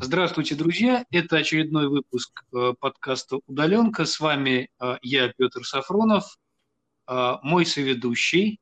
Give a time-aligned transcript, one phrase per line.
[0.00, 1.04] Здравствуйте, друзья!
[1.10, 4.04] Это очередной выпуск э, подкаста «Удаленка».
[4.04, 6.38] С вами э, я, Петр Сафронов,
[7.08, 8.60] э, мой соведущий.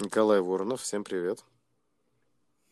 [0.00, 1.44] Николай Воронов, всем привет.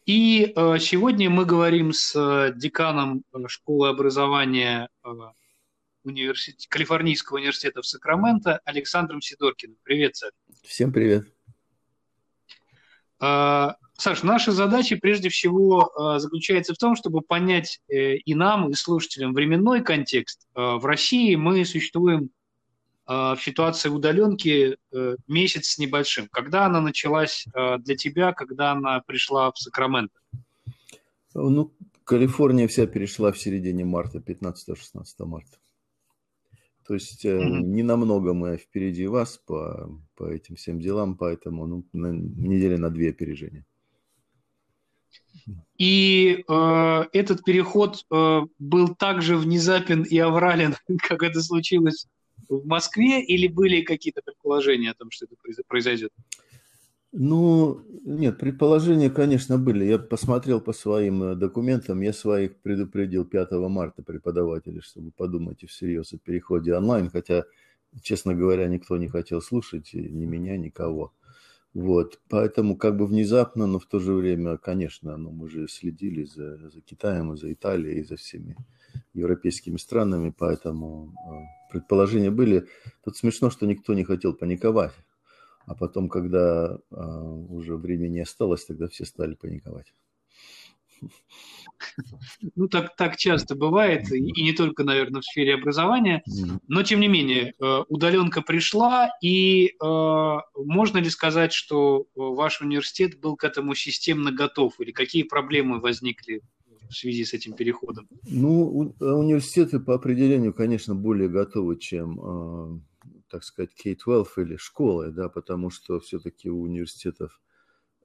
[0.06, 4.88] И сегодня мы говорим с деканом школы образования
[6.03, 9.76] университет, Калифорнийского университета в Сакраменто Александром Сидоркиным.
[9.85, 10.33] Привет, сэр.
[10.65, 11.28] Всем привет.
[14.00, 18.74] Саш, наша задача прежде всего э, заключается в том, чтобы понять э, и нам, и
[18.74, 20.47] слушателям временной контекст.
[20.55, 22.30] Э, в России мы существуем
[23.07, 24.77] в ситуации удаленки
[25.27, 26.29] месяц с небольшим.
[26.30, 30.12] Когда она началась для тебя, когда она пришла в Сакраменто?
[31.32, 31.73] Ну,
[32.05, 34.55] Калифорния вся перешла в середине марта, 15-16
[35.21, 35.57] марта.
[36.88, 37.60] То есть mm-hmm.
[37.65, 42.88] не намного мы впереди вас по, по этим всем делам, поэтому ну, на, недели на
[42.88, 43.66] две опережения.
[45.77, 52.07] И э, этот переход э, был также внезапен и аврален, как это случилось
[52.48, 56.10] в Москве, или были какие-то предположения о том, что это произойдет?
[57.12, 59.84] Ну, нет, предположения, конечно, были.
[59.84, 66.12] Я посмотрел по своим э, документам, я своих предупредил 5 марта преподавателей, чтобы подумать всерьез
[66.12, 67.44] о переходе онлайн, хотя,
[68.02, 71.14] честно говоря, никто не хотел слушать, ни меня, никого.
[71.72, 76.24] Вот, поэтому как бы внезапно, но в то же время, конечно, ну, мы же следили
[76.24, 78.56] за, за Китаем, и за Италией, и за всеми
[79.14, 82.66] европейскими странами, поэтому э, предположения были.
[83.04, 84.92] Тут смешно, что никто не хотел паниковать,
[85.69, 86.97] а потом, когда э,
[87.50, 89.92] уже времени не осталось, тогда все стали паниковать.
[92.56, 96.22] Ну, так, так часто бывает, и не только, наверное, в сфере образования,
[96.66, 103.20] но, тем не менее, э, удаленка пришла, и э, можно ли сказать, что ваш университет
[103.20, 106.42] был к этому системно готов, или какие проблемы возникли
[106.88, 108.08] в связи с этим переходом?
[108.27, 112.82] Ну, э, университеты по определению, конечно, более готовы, чем,
[113.28, 117.41] так сказать, K-12 или школы, да, потому что все-таки у университетов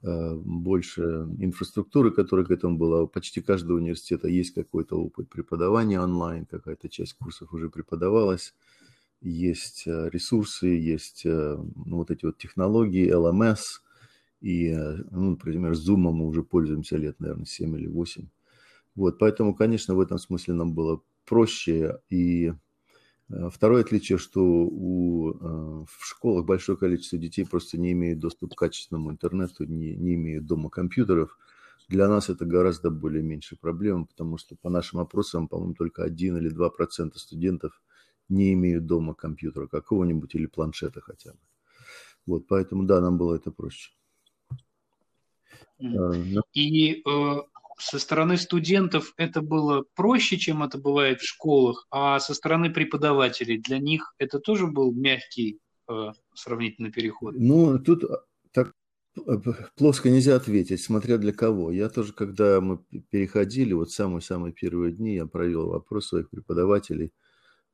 [0.04, 1.02] Э, больше
[1.40, 3.08] инфраструктуры, которая к этому была.
[3.08, 8.54] Почти каждого университета есть какой-то опыт преподавания онлайн, какая-то часть курсов уже преподавалась,
[9.22, 13.80] есть э, ресурсы, есть э, ну, вот эти вот технологии, LMS,
[14.42, 14.76] и,
[15.12, 18.28] ну, например, Zoom мы уже пользуемся лет, наверное, 7 или 8.
[18.96, 22.54] Вот, поэтому, конечно, в этом смысле нам было проще, и
[23.30, 28.58] второе отличие, что у, э, в школах большое количество детей просто не имеют доступ к
[28.58, 31.38] качественному интернету, не, не имеют дома компьютеров.
[31.90, 36.38] Для нас это гораздо более меньше проблема, потому что по нашим опросам, по-моему, только 1
[36.38, 37.82] или 2 процента студентов
[38.30, 41.40] не имеют дома компьютера какого-нибудь или планшета хотя бы.
[42.26, 43.92] Вот, поэтому, да, нам было это проще.
[45.80, 46.14] Э,
[46.54, 47.04] И
[47.78, 53.60] со стороны студентов это было проще, чем это бывает в школах, а со стороны преподавателей
[53.60, 57.36] для них это тоже был мягкий э, сравнительный переход?
[57.38, 58.74] Ну, тут а, так
[59.26, 59.38] э,
[59.76, 61.72] плоско нельзя ответить, смотря для кого.
[61.72, 62.80] Я тоже, когда мы
[63.10, 67.12] переходили, вот самые-самые первые дни, я провел вопрос своих преподавателей,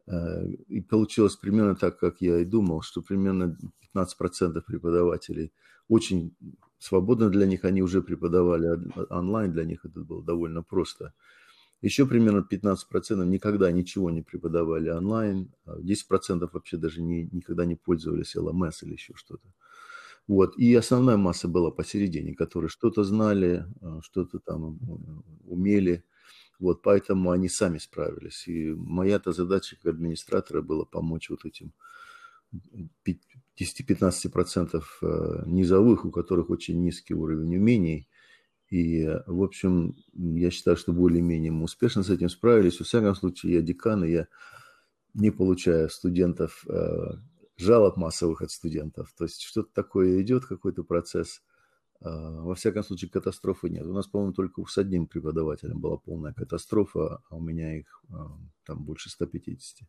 [0.08, 3.58] э, и получилось примерно так, как я и думал, что примерно
[3.96, 5.52] 15% преподавателей
[5.88, 6.36] очень
[6.80, 8.80] свободно для них, они уже преподавали
[9.10, 11.14] онлайн, для них это было довольно просто.
[11.82, 17.76] Еще примерно 15% никогда ничего не преподавали онлайн, 10% а вообще даже не, никогда не
[17.76, 19.48] пользовались LMS или еще что-то.
[20.28, 20.58] Вот.
[20.58, 24.78] И основная масса была посередине, которые что-то знали, а, что-то там
[25.46, 26.04] умели.
[26.60, 28.48] Вот, поэтому они сами справились.
[28.48, 31.74] И моя-то задача как администратора была помочь вот этим
[33.60, 38.08] 10-15% э, низовых, у которых очень низкий уровень умений.
[38.70, 42.80] И, в общем, я считаю, что более-менее мы успешно с этим справились.
[42.80, 44.28] В всяком случае, я декан, и я
[45.14, 47.14] не получаю студентов, э,
[47.58, 49.12] жалоб массовых от студентов.
[49.18, 51.42] То есть что-то такое идет, какой-то процесс.
[52.02, 53.86] Э, во всяком случае, катастрофы нет.
[53.86, 58.04] У нас, по-моему, только с одним преподавателем была полная катастрофа, а у меня их
[58.66, 59.88] там больше 150.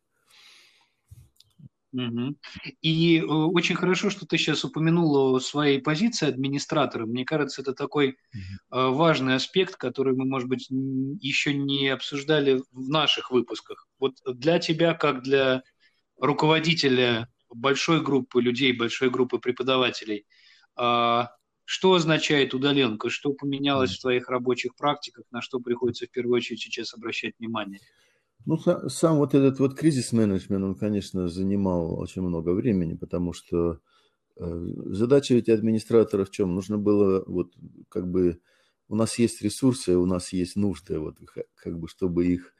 [1.93, 2.35] Угу.
[2.81, 7.05] И э, очень хорошо, что ты сейчас упомянул о своей позиции администратора.
[7.05, 8.93] Мне кажется, это такой угу.
[8.93, 13.87] важный аспект, который мы, может быть, еще не обсуждали в наших выпусках.
[13.99, 15.63] Вот для тебя, как для
[16.17, 20.25] руководителя большой группы людей, большой группы преподавателей,
[20.75, 21.31] а,
[21.65, 23.09] что означает удаленка?
[23.09, 25.25] Что поменялось в твоих рабочих практиках?
[25.31, 27.79] На что приходится в первую очередь сейчас обращать внимание?
[28.45, 28.57] Ну,
[28.89, 33.79] сам вот этот вот кризис-менеджмент, он, конечно, занимал очень много времени, потому что
[34.37, 36.55] э, задача ведь администратора в чем?
[36.55, 37.53] Нужно было вот
[37.89, 38.39] как бы
[38.89, 41.17] у нас есть ресурсы, у нас есть нужды, вот
[41.55, 42.53] как бы, чтобы их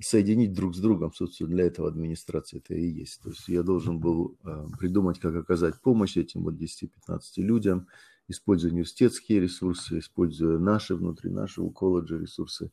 [0.00, 3.20] соединить друг с другом, собственно, для этого администрация это и есть.
[3.22, 7.88] То есть я должен был э, придумать, как оказать помощь этим вот 10-15 людям,
[8.28, 12.72] используя университетские ресурсы, используя наши, внутри нашего колледжа ресурсы.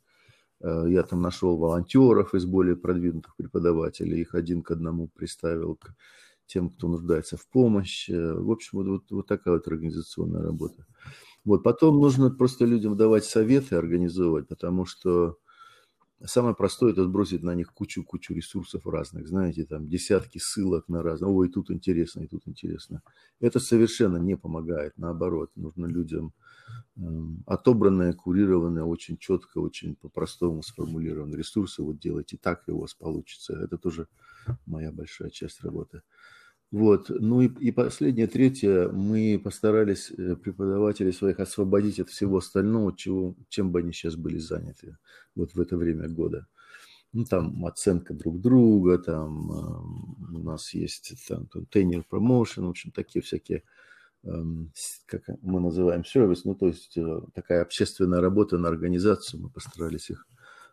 [0.61, 5.93] Э, я там нашел волонтеров из более продвинутых преподавателей, их один к одному приставил к
[6.47, 8.11] тем, кто нуждается в помощи.
[8.11, 10.85] В общем, вот, вот, вот такая вот организационная работа.
[11.45, 15.37] Вот, потом нужно просто людям давать советы, организовывать, потому что
[16.23, 21.29] Самое простое– это сбросить на них кучу-кучу ресурсов разных, знаете, там десятки ссылок на разные.
[21.29, 23.01] Ой, тут интересно, и тут интересно.
[23.41, 25.51] Это совершенно не помогает, наоборот.
[25.55, 26.33] Нужно людям
[27.45, 31.81] отобранные, курированные, очень четко, очень по-простому сформулированные ресурсы.
[31.81, 33.53] Вот делайте так, и у вас получится.
[33.53, 34.07] Это тоже
[34.65, 36.01] моя большая часть работы.
[36.71, 37.09] Вот.
[37.09, 43.35] Ну и, и последнее, третье, мы постарались э, преподавателей своих освободить от всего остального, чего,
[43.49, 44.97] чем бы они сейчас были заняты
[45.35, 46.47] вот в это время года.
[47.13, 52.91] Ну, там оценка друг друга, там э, у нас есть там, контейнер промоушен, в общем,
[52.91, 53.63] такие всякие,
[55.05, 60.09] как мы называем, сервис, ну, то есть э, такая общественная работа на организацию, мы постарались
[60.09, 60.27] их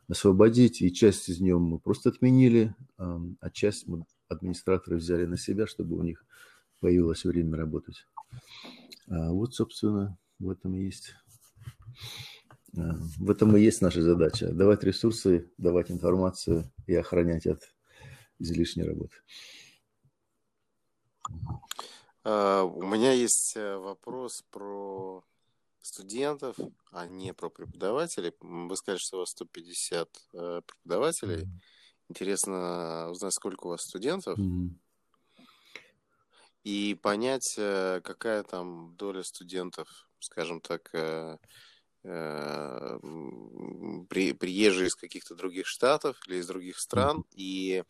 [0.08, 5.36] освободить, и часть из нее мы просто отменили, э, а часть мы администраторы взяли на
[5.36, 6.24] себя, чтобы у них
[6.80, 8.06] появилось время работать.
[9.08, 11.14] А вот, собственно, в этом и есть.
[12.76, 14.52] А, в этом и есть наша задача.
[14.52, 17.60] Давать ресурсы, давать информацию и охранять от
[18.38, 19.16] излишней работы.
[22.24, 25.22] А, у меня есть э, вопрос про
[25.80, 26.56] студентов,
[26.92, 28.32] а не про преподавателей.
[28.40, 31.48] Вы сказали, что у вас 150 э, преподавателей.
[32.08, 34.38] Интересно узнать, сколько у вас студентов.
[34.38, 34.68] Mm-hmm.
[36.64, 39.88] И понять, э, какая там доля студентов,
[40.20, 40.90] скажем так,
[42.02, 42.10] при,
[44.32, 47.36] приезжие из каких-то других штатов или из других стран, mm-hmm.
[47.36, 47.84] и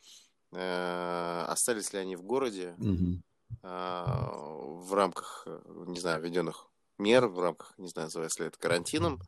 [0.51, 3.23] остались ли они в городе mm-hmm.
[3.63, 5.47] В рамках,
[5.87, 6.67] не знаю, введенных
[6.99, 9.21] мер, в рамках, не знаю, называется ли это карантином,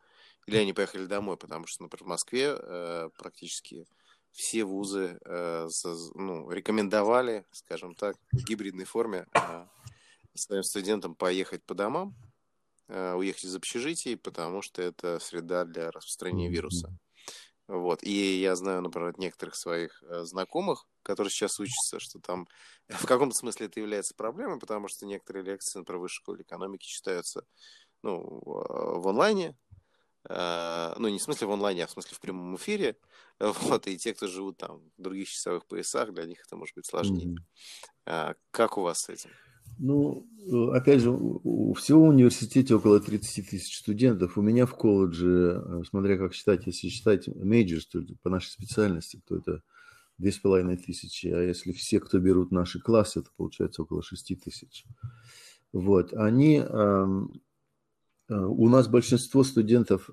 [0.45, 3.87] или они поехали домой, потому что, например, в Москве практически
[4.35, 5.69] все вузы э,
[6.13, 9.65] ну, рекомендовали, скажем так, в гибридной форме э,
[10.33, 12.13] своим студентам поехать по домам,
[12.89, 16.93] э, уехать из общежитий, потому что это среда для распространения вируса.
[17.67, 18.03] Вот.
[18.03, 22.47] И я знаю, например, от некоторых своих э, знакомых, которые сейчас учатся, что там
[22.87, 26.85] в каком-то смысле это является проблемой, потому что некоторые лекции, например, в высшей школе экономики
[26.85, 27.45] читаются
[28.03, 29.57] ну, в онлайне,
[30.27, 32.97] Э, ну, не в смысле в онлайне, а в смысле в прямом эфире,
[33.39, 36.85] вот, и те, кто живут там в других часовых поясах, для них это может быть
[36.85, 37.37] сложнее.
[38.05, 38.35] Mm-hmm.
[38.51, 39.31] Как у вас с этим?
[39.77, 40.25] Ну,
[40.71, 44.37] опять же, у всего университете около 30 тысяч студентов.
[44.37, 49.21] У меня в колледже, э, смотря как считать, если считать majors, то по нашей специальности,
[49.27, 49.61] то это
[50.17, 54.35] две с половиной тысячи, а если все, кто берут наши классы, это получается около шести
[54.35, 54.85] тысяч.
[55.73, 56.63] Вот, они
[58.29, 60.09] Э, у нас большинство студентов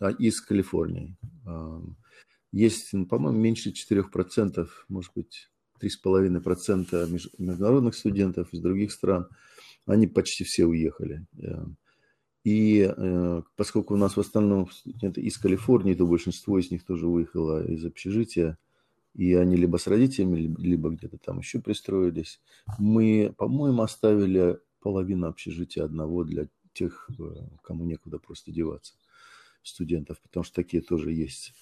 [0.00, 1.16] а, из Калифорнии.
[1.46, 1.82] А,
[2.52, 5.50] есть, ну, по-моему, меньше 4%, может быть,
[5.84, 9.28] 3,5% международных студентов из других стран.
[9.86, 11.26] Они почти все уехали.
[11.38, 11.64] Э,
[12.44, 17.06] и э, поскольку у нас в основном студенты из Калифорнии, то большинство из них тоже
[17.06, 18.58] выехало из общежития.
[19.14, 22.40] И они либо с родителями, либо где-то там еще пристроились.
[22.78, 27.22] Мы, по-моему, оставили половину общежития одного для тех, э,
[27.62, 28.94] кому некуда просто деваться,
[29.62, 31.54] студентов, потому что такие тоже есть.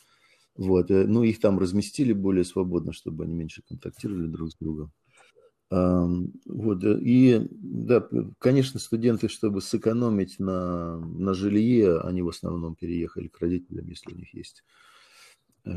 [0.57, 0.91] Вот.
[0.91, 4.93] Э, ну, их там разместили более свободно, чтобы они меньше контактировали друг с другом.
[5.71, 6.85] Вот.
[6.85, 8.07] Э, и, да,
[8.39, 14.17] конечно, студенты, чтобы сэкономить на, на жилье, они в основном переехали к родителям, если у
[14.17, 14.65] них есть,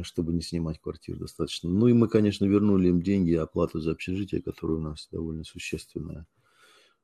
[0.01, 1.69] чтобы не снимать квартиру достаточно.
[1.69, 6.25] Ну и мы, конечно, вернули им деньги, оплату за общежитие, которая у нас довольно существенная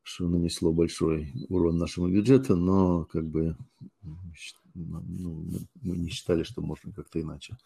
[0.03, 3.55] что нанесло большой урон нашему бюджету, но как бы
[4.73, 5.45] ну,
[5.81, 7.57] мы не считали, что можно как-то иначе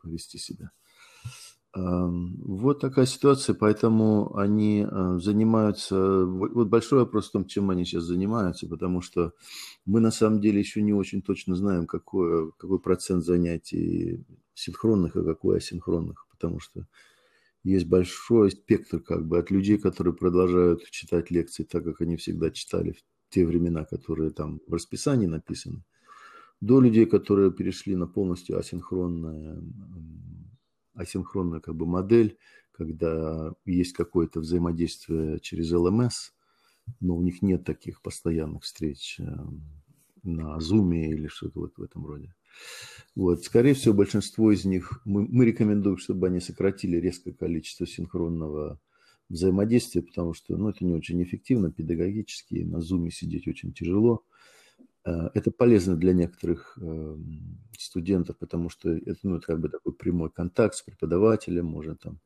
[0.00, 0.70] повести себя.
[1.74, 6.26] Вот такая ситуация, поэтому они а, занимаются...
[6.26, 9.32] Вот большой вопрос в том, чем они сейчас занимаются, потому что
[9.86, 15.24] мы на самом деле еще не очень точно знаем, какой, какой процент занятий синхронных, а
[15.24, 16.86] какой асинхронных, потому что
[17.64, 22.50] есть большой спектр как бы от людей, которые продолжают читать лекции так, как они всегда
[22.50, 25.84] читали в те времена, которые там в расписании написаны,
[26.62, 29.74] до людей, которые перешли на полностью асинхронную,
[30.94, 32.38] асинхронную как бы модель,
[32.70, 36.30] когда есть какое-то взаимодействие через ЛМС,
[37.00, 39.20] но у них нет таких постоянных встреч,
[40.22, 42.32] на Zoom или что-то вот в этом роде.
[43.16, 43.42] Вот.
[43.42, 48.80] Скорее всего, большинство из них, мы, мы рекомендуем, чтобы они сократили резкое количество синхронного
[49.28, 54.24] взаимодействия, потому что ну, это не очень эффективно педагогически, на Zoom сидеть очень тяжело.
[54.24, 54.42] Э,
[55.04, 60.30] это полезно для некоторых эм, студентов, потому что это, ну, это как бы такой прямой
[60.30, 62.20] контакт с преподавателем, можно там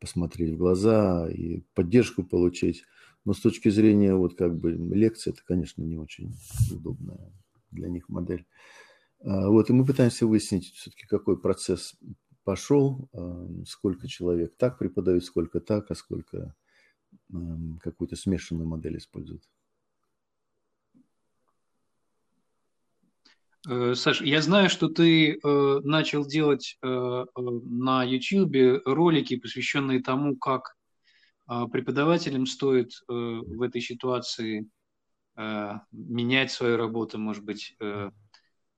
[0.00, 2.84] посмотреть в глаза и поддержку получить.
[3.24, 6.34] Но с точки зрения вот как бы лекции, это, конечно, не очень
[6.72, 7.32] удобная
[7.70, 8.46] для них модель.
[9.20, 11.96] А, вот, и мы пытаемся выяснить все-таки, какой процесс
[12.44, 16.54] пошел, а, сколько человек так преподают, сколько так, а сколько
[17.80, 19.42] какую-то смешанную модель используют.
[23.66, 30.36] Саш, я знаю, что ты э, начал делать э, э на YouTube ролики, посвященные тому,
[30.36, 30.76] как
[31.50, 34.68] э, преподавателям стоит э, в этой ситуации
[35.36, 38.10] э, менять свою работу, может быть, э,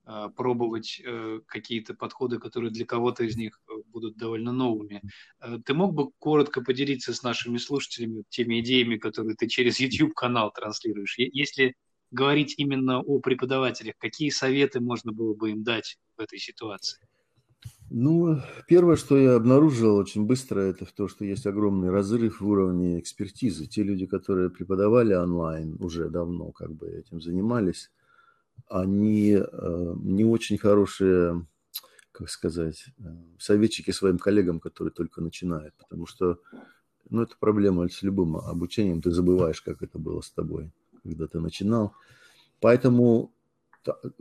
[0.07, 5.01] э, пробовать э, какие-то подходы, которые для кого-то из них э, будут довольно новыми.
[5.41, 10.51] Э, ты мог бы коротко поделиться с нашими слушателями теми идеями, которые ты через YouTube-канал
[10.51, 11.19] транслируешь?
[11.19, 11.75] Если
[12.11, 16.99] говорить именно о преподавателях, какие советы можно было бы им дать в этой ситуации?
[17.89, 22.99] Ну, первое, что я обнаружил очень быстро, это то, что есть огромный разрыв в уровне
[22.99, 23.67] экспертизы.
[23.67, 27.91] Те люди, которые преподавали онлайн уже давно, как бы этим занимались,
[28.69, 31.45] они э, не очень хорошие,
[32.13, 33.03] как сказать, э,
[33.37, 36.39] советчики своим коллегам, которые только начинают, потому что,
[37.09, 40.71] ну, это проблема с любым обучением, ты забываешь, как это было с тобой
[41.03, 41.93] когда ты начинал.
[42.59, 43.33] Поэтому,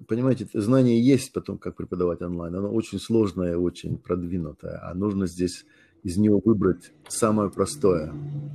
[0.08, 2.54] понимаете, знание есть потом, как преподавать онлайн.
[2.54, 4.80] Оно очень сложное, очень продвинутое.
[4.82, 5.66] А нужно здесь
[6.02, 8.14] из него выбрать самое простое.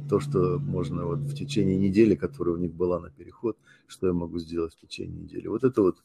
[0.09, 4.13] То, что можно вот в течение недели, которая у них была на переход, что я
[4.13, 5.47] могу сделать в течение недели.
[5.47, 5.97] Вот это вот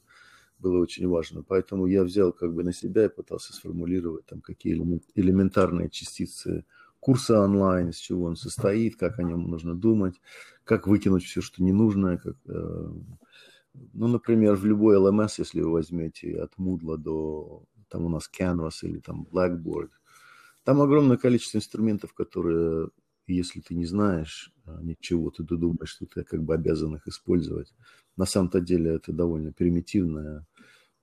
[0.59, 1.43] было очень важно.
[1.43, 4.75] Поэтому я взял как бы на себя и пытался сформулировать там какие
[5.15, 6.65] элементарные частицы
[6.99, 10.21] курса онлайн, из чего он состоит, как о нем нужно думать,
[10.71, 12.17] как выкинуть все, что не нужно.
[12.17, 12.91] Как, э,
[13.93, 18.75] ну, например, в любой LMS, если вы возьмете от Moodle до, там у нас Canvas
[18.83, 19.89] или там Blackboard,
[20.63, 22.87] там огромное количество инструментов, которые,
[23.27, 27.73] если ты не знаешь э, ничего, ты думаешь, что ты как бы обязан их использовать.
[28.15, 30.47] На самом-то деле это довольно примитивная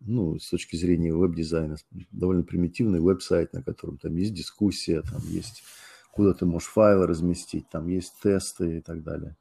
[0.01, 1.77] ну, с точки зрения веб-дизайна,
[2.11, 5.63] довольно примитивный веб-сайт, на котором там есть дискуссия, там есть
[6.11, 9.37] куда ты можешь файлы разместить, там есть тесты и так далее.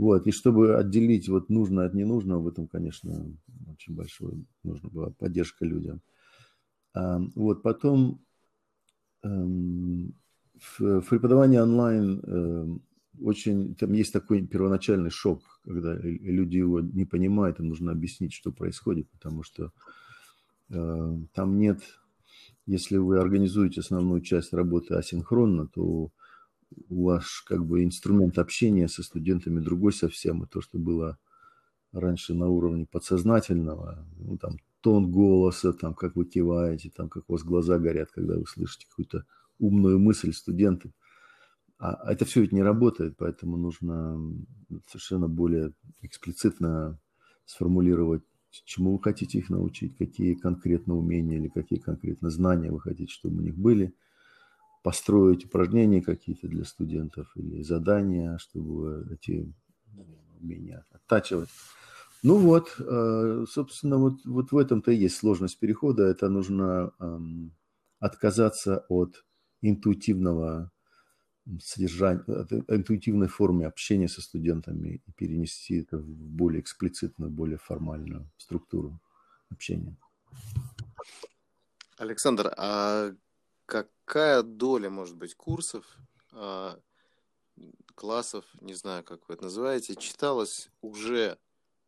[0.00, 3.30] Вот, и чтобы отделить вот нужное от ненужного, в этом, конечно,
[3.70, 6.00] очень большое нужна была поддержка людям.
[6.94, 8.24] А, вот, потом
[9.22, 10.14] эм,
[10.78, 12.82] в преподавании онлайн эм,
[13.20, 18.52] очень, там есть такой первоначальный шок, когда люди его не понимают, им нужно объяснить, что
[18.52, 19.70] происходит, потому что
[20.70, 21.82] э, там нет
[22.64, 26.10] если вы организуете основную часть работы асинхронно, то
[26.88, 31.18] у вас как бы инструмент общения со студентами другой совсем, и то, что было
[31.92, 37.32] раньше на уровне подсознательного, ну, там, тон голоса, там, как вы киваете, там, как у
[37.32, 39.24] вас глаза горят, когда вы слышите какую-то
[39.58, 40.92] умную мысль студентов.
[41.78, 44.20] А это все ведь не работает, поэтому нужно
[44.86, 45.72] совершенно более
[46.02, 46.98] эксплицитно
[47.46, 53.12] сформулировать чему вы хотите их научить, какие конкретно умения или какие конкретно знания вы хотите,
[53.12, 53.94] чтобы у них были,
[54.82, 59.52] построить упражнения какие-то для студентов или задания, чтобы эти
[60.40, 61.48] умения оттачивать.
[62.22, 66.04] Ну вот, э, собственно, вот, вот в этом-то и есть сложность перехода.
[66.04, 67.52] Это нужно эм,
[67.98, 69.24] отказаться от
[69.62, 70.70] интуитивного
[71.62, 72.22] содержание,
[72.68, 79.00] интуитивной форме общения со студентами и перенести это в более эксплицитную, более формальную структуру
[79.50, 79.96] общения.
[81.96, 83.12] Александр, а
[84.10, 85.84] какая доля, может быть, курсов,
[86.32, 86.76] а,
[87.94, 91.38] классов, не знаю, как вы это называете, читалась уже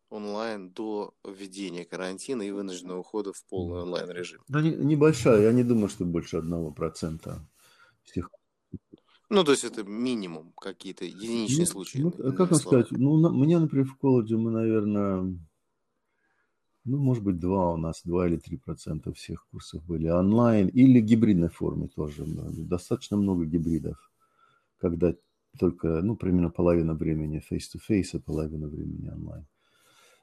[0.08, 4.40] онлайн до введения карантина и вынужденного ухода в полный онлайн режим?
[4.46, 7.44] Да не, небольшая, я не думаю, что больше одного процента
[8.04, 8.30] всех
[9.28, 11.98] ну, то есть это минимум какие-то единичные ну, случаи.
[12.00, 15.38] Ну, как вам сказать, ну, на, мне, например, в колледже мы, наверное,
[16.84, 21.00] ну, может быть, два у нас, два или три процента всех курсов были онлайн или
[21.00, 22.24] гибридной форме тоже.
[22.26, 24.10] Достаточно много гибридов,
[24.78, 25.14] когда
[25.58, 29.46] только, ну, примерно половина времени face-to-face, а половина времени онлайн.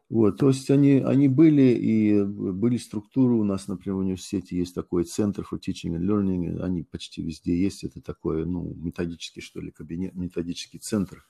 [0.09, 4.73] Вот, то есть они, они были, и были структуры у нас, например, в университете есть
[4.73, 9.61] такой центр for teaching and learning, они почти везде есть, это такой, ну, методический, что
[9.61, 11.23] ли, кабинет, методический центр,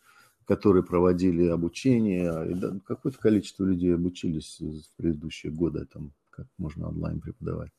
[0.50, 2.82] которые проводили обучение.
[2.88, 7.70] Какое-то количество людей обучились в предыдущие годы, там, как можно онлайн преподавать.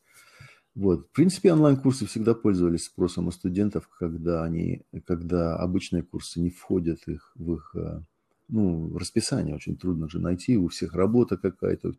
[0.76, 1.08] Вот.
[1.08, 7.08] В принципе, онлайн-курсы всегда пользовались спросом у студентов, когда, они, когда обычные курсы не входят
[7.08, 8.02] их, в их э,
[8.46, 9.56] ну, расписание.
[9.56, 11.92] Очень трудно же найти, у всех работа какая-то,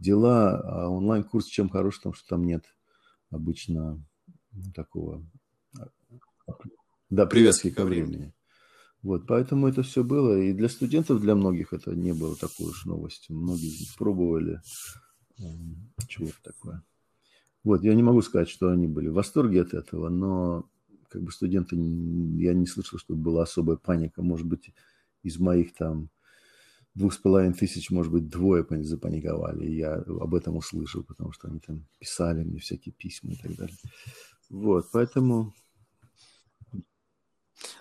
[0.00, 0.60] дела.
[0.64, 2.64] А онлайн-курс чем хорош, потому что там нет
[3.30, 4.02] обычно
[4.50, 5.24] ну, такого
[7.08, 8.32] да, привязки ко времени.
[9.02, 10.38] Вот, поэтому это все было.
[10.38, 13.36] И для студентов, для многих это не было такой уж новостью.
[13.36, 14.60] Многие пробовали
[16.06, 16.82] чего-то такое.
[17.64, 20.68] Вот, я не могу сказать, что они были в восторге от этого, но
[21.08, 24.22] как бы студенты, я не слышал, что была особая паника.
[24.22, 24.72] Может быть,
[25.22, 26.10] из моих там
[26.94, 29.66] двух с половиной тысяч, может быть, двое запаниковали.
[29.66, 33.56] И я об этом услышал, потому что они там писали мне всякие письма и так
[33.56, 33.76] далее.
[34.50, 35.54] Вот, поэтому...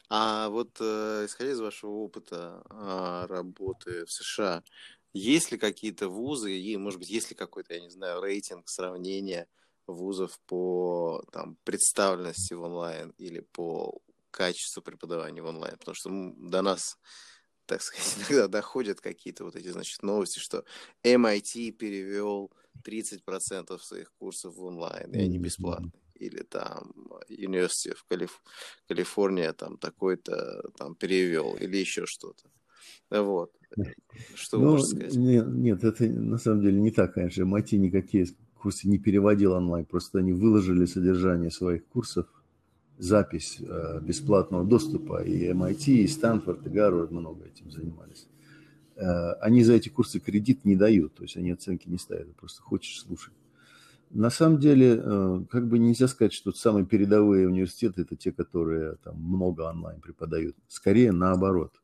[0.10, 4.64] А вот э, исходя из вашего опыта э, работы в США,
[5.14, 9.48] есть ли какие-то вузы, и, может быть, есть ли какой-то, я не знаю, рейтинг, сравнения
[9.88, 14.00] вузов по там, представленности в онлайн или по
[14.32, 15.78] качеству преподавания в онлайн?
[15.78, 16.98] Потому что до нас
[17.70, 20.66] так сказать, иногда доходят какие-то вот эти, значит, новости, что
[21.04, 22.52] MIT перевел
[22.84, 25.92] 30% своих курсов в онлайн, и они бесплатные.
[26.20, 26.94] Или там
[27.30, 28.42] University в Калиф...
[28.88, 32.50] Калифорния там такой-то там перевел, или еще что-то.
[33.10, 33.52] Вот.
[34.36, 35.16] Что ну, можешь сказать?
[35.16, 37.44] Нет, нет, это на самом деле не так, конечно.
[37.44, 38.28] MIT никакие
[38.62, 42.28] курсы не переводил онлайн, просто они выложили содержание своих курсов
[42.98, 45.24] запись э, бесплатного доступа.
[45.24, 48.28] И MIT, и Стэнфорд, и Гарвард много этим занимались.
[48.96, 52.62] Э, они за эти курсы кредит не дают, то есть они оценки не ставят, просто
[52.62, 53.34] хочешь слушать.
[54.10, 58.96] На самом деле, э, как бы нельзя сказать, что самые передовые университеты– это те, которые
[59.04, 60.56] там много онлайн преподают.
[60.68, 61.76] Скорее наоборот.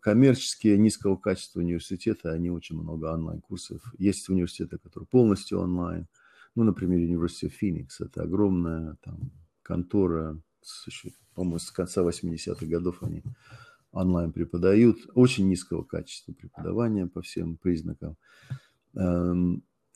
[0.00, 3.80] Коммерческие низкого качества университеты, они очень много онлайн-курсов.
[3.96, 6.08] Есть университеты, которые полностью онлайн.
[6.56, 9.30] Ну, например, университет Феникс– это огромная там,
[9.62, 10.40] контора,
[11.34, 13.22] по-моему, с конца 80-х годов они
[13.92, 14.98] онлайн преподают.
[15.14, 18.16] Очень низкого качества преподавания по всем признакам.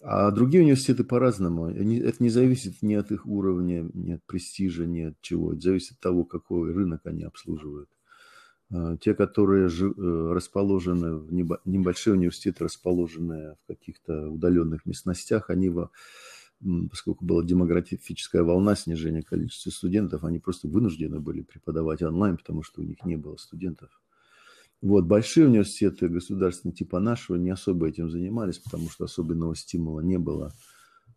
[0.09, 1.67] А другие университеты по-разному.
[1.67, 5.53] Это не зависит ни от их уровня, ни от престижа, ни от чего.
[5.53, 7.91] Это зависит от того, какой рынок они обслуживают.
[8.71, 15.73] Э, те, которые э, расположены, в небольшие университеты, расположенные в каких-то удаленных местностях, они
[16.89, 22.81] поскольку была демографическая волна снижения количества студентов, они просто вынуждены были преподавать онлайн, потому что
[22.81, 23.91] у них не было студентов.
[24.83, 30.19] Вот, большие университеты государственные типа нашего не особо этим занимались, потому что особенного стимула не
[30.19, 30.53] было.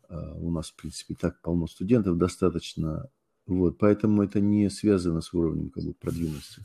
[0.08, 3.10] А, у нас, в принципе, так полно студентов достаточно.
[3.46, 6.64] Вот, поэтому это не связано с уровнем как бы, продвинутости.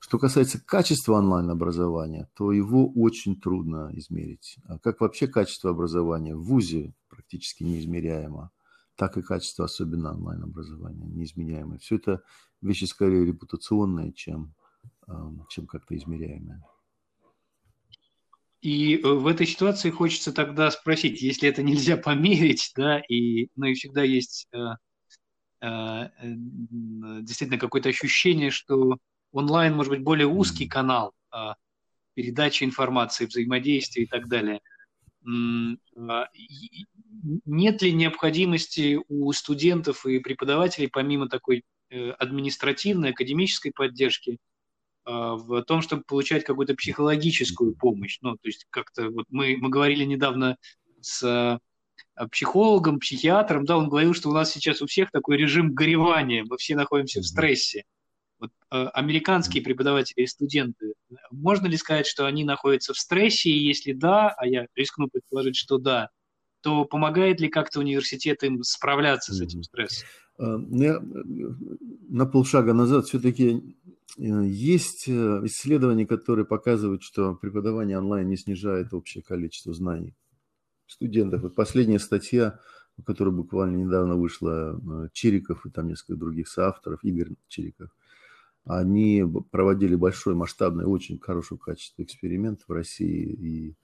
[0.00, 4.58] Что касается качества онлайн-образования, то его очень трудно измерить.
[4.64, 8.50] А как вообще качество образования в ВУЗе практически неизмеряемо,
[8.96, 11.78] так и качество, особенно онлайн-образования, неизменяемое.
[11.78, 12.22] Все это
[12.60, 14.54] вещи скорее репутационные, чем,
[15.48, 16.62] чем как-то измеряемые.
[18.60, 23.66] И э, в этой ситуации хочется тогда спросить, если это нельзя померить, да, и, ну
[23.66, 24.58] и всегда есть э,
[25.62, 28.98] э, действительно какое-то ощущение, что
[29.32, 31.54] онлайн может быть более узкий канал а,
[32.14, 34.60] передачи информации, взаимодействия и так далее.
[35.24, 36.28] А,
[37.44, 44.38] нет ли необходимости у студентов и преподавателей, помимо такой э, административной, академической поддержки,
[45.10, 48.18] в том, чтобы получать какую-то психологическую помощь?
[48.20, 50.56] Ну, то есть как-то вот мы, мы говорили недавно
[51.00, 51.58] с
[52.30, 56.56] психологом, психиатром, да, он говорил, что у нас сейчас у всех такой режим горевания, мы
[56.56, 57.84] все находимся в стрессе.
[58.40, 60.94] Вот, э, американские преподаватели и студенты,
[61.30, 65.56] можно ли сказать, что они находятся в стрессе, и если да, а я рискну предположить,
[65.56, 66.10] что да,
[66.60, 70.06] то помогает ли как-то университет им справляться с этим стрессом?
[70.38, 71.00] Э, ну, я э,
[72.08, 73.76] на полшага назад все-таки
[74.16, 80.16] есть исследования, которые показывают, что преподавание онлайн не снижает общее количество знаний
[80.86, 81.42] студентов.
[81.42, 82.58] Вот последняя статья,
[83.04, 84.80] которая буквально недавно вышла,
[85.12, 87.90] Чириков и там несколько других соавторов, Игорь Чириков,
[88.64, 93.76] они проводили большой, масштабный, очень хорошего качества эксперимент в России и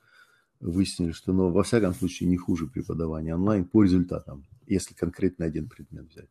[0.60, 5.68] выяснили, что, ну, во всяком случае, не хуже преподавания онлайн по результатам, если конкретно один
[5.68, 6.28] предмет взять.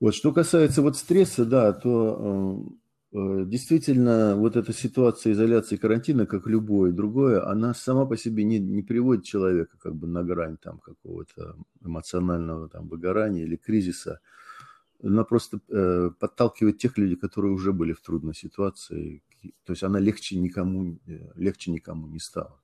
[0.00, 2.66] Вот, что касается вот стресса, да, то
[3.12, 8.44] э, э, действительно вот эта ситуация изоляции карантина, как любое другое, она сама по себе
[8.44, 14.20] не, не приводит человека как бы на грань там какого-то эмоционального там выгорания или кризиса.
[15.02, 19.22] она просто э, подталкивает тех людей, которые уже были в трудной ситуации.
[19.64, 22.60] То есть она легче никому, э, легче никому не стала.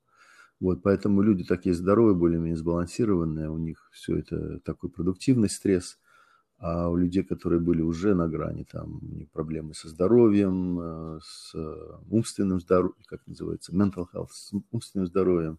[0.59, 5.99] Вот, поэтому люди такие здоровые, более-менее сбалансированные, у них все это такой продуктивный стресс,
[6.61, 9.01] а у людей, которые были уже на грани, там
[9.33, 11.55] проблемы со здоровьем, э, с
[12.11, 15.59] умственным здоровьем, как называется, mental health, с умственным здоровьем,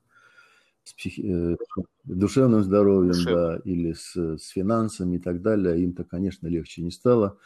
[0.83, 1.21] с психи...
[1.21, 1.55] Э,
[2.03, 3.41] душевным здоровьем, Душевно.
[3.47, 7.39] да, или с, с финансами и так далее, им-то, конечно, легче не стало.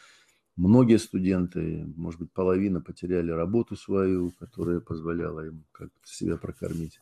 [0.57, 6.99] Многие студенты, может быть, половина потеряли работу свою, которая позволяла им как-то себя прокормить.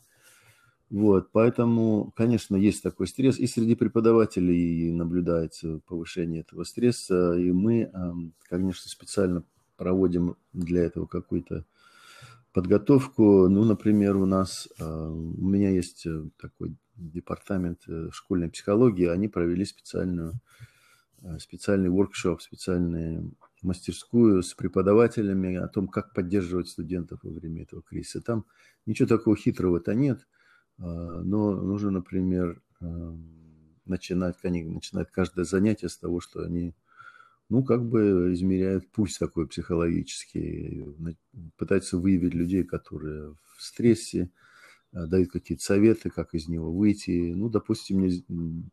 [0.93, 7.91] Вот, поэтому, конечно, есть такой стресс, и среди преподавателей наблюдается повышение этого стресса, и мы,
[8.47, 9.43] конечно, специально
[9.75, 11.65] проводим для этого какую-то
[12.51, 13.49] подготовку.
[13.49, 19.65] Ну, например, у нас, у меня есть э, такой департамент э, школьной психологии, они провели
[19.65, 20.34] специальную,
[21.23, 27.82] э, специальный воркшоп, специальную мастерскую с преподавателями о том, как поддерживать студентов во время этого
[27.82, 28.21] кризиса.
[28.21, 28.45] Там
[28.86, 30.27] ничего такого хитрого-то нет–
[30.78, 32.62] но нужно, например,
[33.86, 36.74] начинать, они начинают каждое занятие с того, что они,
[37.50, 40.86] ну, как бы измеряют пульс такой психологический,
[41.58, 44.30] пытаются выявить людей, которые в стрессе,
[44.94, 47.34] а, дают какие-то советы, как из него выйти.
[47.34, 48.24] Ну, допустим, не,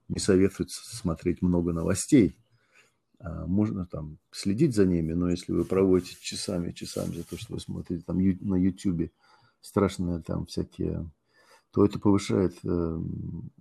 [0.09, 2.37] не советуют смотреть много новостей.
[3.19, 7.55] А, можно там следить за ними, но если вы проводите часами, часами за то, что
[7.55, 9.11] вы смотрите там на YouTube
[9.61, 11.11] страшные там всякие
[11.73, 13.01] то это повышает, э,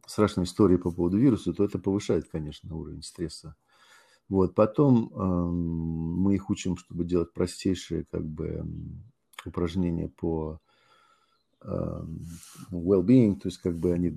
[0.05, 3.55] страшные истории по поводу вируса, то это повышает, конечно, уровень стресса.
[4.29, 8.63] Вот, потом э, мы их учим, чтобы делать простейшие как бы
[9.45, 10.59] упражнения по
[11.61, 12.03] э,
[12.71, 14.15] well-being, то есть как бы они э,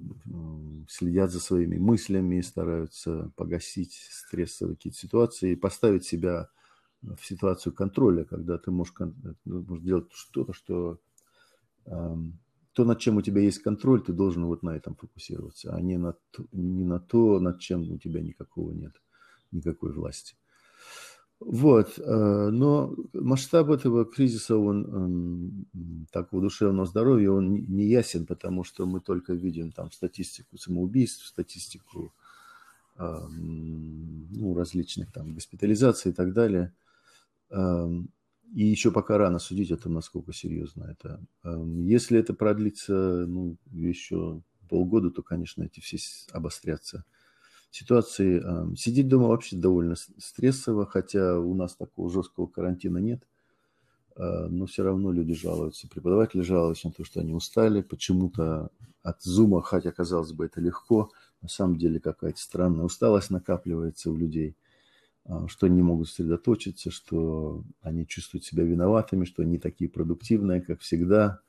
[0.89, 6.49] следят за своими мыслями, стараются погасить стрессовые какие-то ситуации и поставить себя
[7.03, 10.99] в ситуацию контроля, когда ты можешь, ну, можешь делать что-то, что
[11.87, 12.39] эм,
[12.73, 15.99] то, над чем у тебя есть контроль, ты должен вот на этом фокусироваться, а не
[15.99, 16.15] на,
[16.53, 18.93] не на то, над чем у тебя никакого нет,
[19.51, 20.37] никакой власти.
[21.41, 25.67] Вот, э, но масштаб этого кризиса, он,
[26.13, 32.13] такого душевного здоровья, он не ясен, потому что мы только видим там статистику самоубийств, статистику
[32.99, 36.73] ну, различных там госпитализаций и так далее.
[38.55, 41.21] И еще пока рано судить о том, насколько серьезно это.
[41.43, 45.97] Эм, если это продлится ну, еще полгода, то, конечно, эти все
[46.33, 47.05] обострятся
[47.71, 48.43] ситуации.
[48.43, 53.27] Эм, сидеть дома вообще довольно стрессово, хотя у нас такого жесткого карантина нет.
[54.17, 57.81] Э, но все равно люди жалуются, преподаватели жалуются на то, что они устали.
[57.81, 58.71] Почему-то
[59.03, 61.11] от зума, хотя, казалось бы, это легко,
[61.41, 64.57] на самом деле какая-то странная усталость накапливается у людей–
[65.47, 70.81] что они не могут сосредоточиться, что они чувствуют себя виноватыми, что они такие продуктивные, как
[70.81, 71.41] всегда.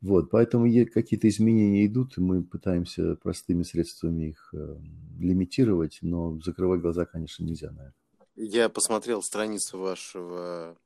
[0.00, 4.76] Вот, поэтому какие-то изменения идут, и мы пытаемся простыми средствами их э,
[5.18, 7.94] лимитировать, но закрывать глаза, конечно, нельзя на это.
[8.36, 10.76] Я посмотрел страницу вашего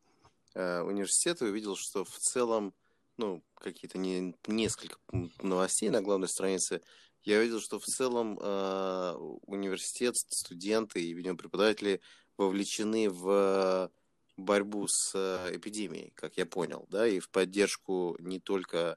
[0.55, 2.73] э, университета и увидел, что в целом,
[3.17, 4.99] ну, какие-то не, несколько
[5.43, 6.81] новостей на главной странице
[7.29, 9.13] я видел, что в целом э,
[9.47, 12.01] университет, студенты и, видимо, преподаватели
[12.39, 13.91] вовлечены в
[14.39, 18.97] борьбу с э, эпидемией, как я понял, да, и в поддержку не только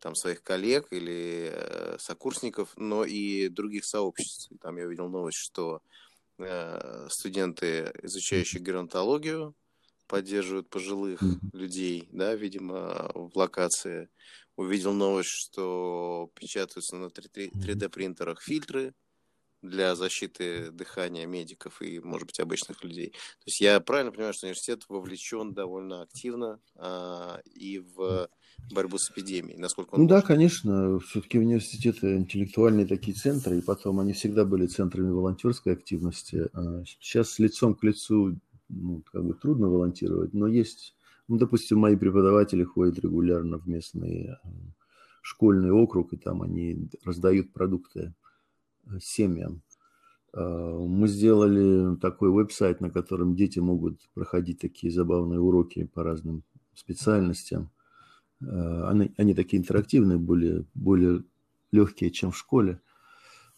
[0.00, 4.50] там своих коллег или э, сокурсников, но и других сообществ.
[4.60, 5.80] там я увидел новость, что
[6.38, 9.54] э, студенты, изучающие геронтологию,
[10.06, 11.20] поддерживают пожилых
[11.52, 14.08] людей, да, видимо, в локации
[14.58, 18.94] увидел новость, что печатаются на 3D принтерах фильтры
[19.62, 23.10] для защиты дыхания медиков и, может быть, обычных людей.
[23.10, 28.30] То есть я правильно понимаю, что университет вовлечен довольно активно а, и в
[28.70, 30.20] борьбу с эпидемией, насколько он Ну может?
[30.20, 36.48] да, конечно, все-таки университеты интеллектуальные такие центры, и потом они всегда были центрами волонтерской активности.
[36.52, 40.94] А сейчас лицом к лицу ну, как бы трудно волонтировать, но есть
[41.28, 44.34] ну, допустим, мои преподаватели ходят регулярно в местный э,
[45.22, 48.14] школьный округ, и там они раздают продукты
[48.86, 49.62] э, семьям.
[50.32, 56.44] Э, мы сделали такой веб-сайт, на котором дети могут проходить такие забавные уроки по разным
[56.74, 57.70] специальностям.
[58.40, 61.24] Они, они такие интерактивные, более, более
[61.72, 62.80] легкие, чем в школе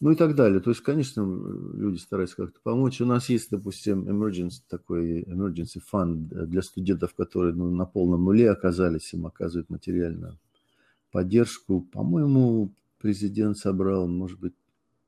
[0.00, 0.60] ну и так далее.
[0.60, 3.00] То есть, конечно, люди стараются как-то помочь.
[3.02, 8.50] У нас есть, допустим, emergency, такой emergency fund для студентов, которые ну, на полном нуле
[8.50, 10.38] оказались, им оказывают материальную
[11.12, 11.82] поддержку.
[11.82, 14.54] По-моему, президент собрал, может быть,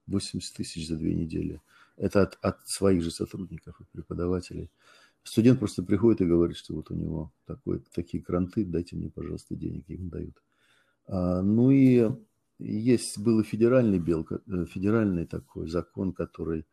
[0.09, 1.63] 80 тысяч за две недели.
[1.97, 4.71] Это от, от своих же сотрудников и преподавателей.
[5.25, 9.55] Студент просто приходит и говорит, что вот у него такой, такие кранты, дайте мне, пожалуйста,
[9.55, 10.43] денег, им дают.
[11.07, 12.11] А, ну и
[12.65, 16.67] есть был и федеральный, бел, э, федеральный такой закон, который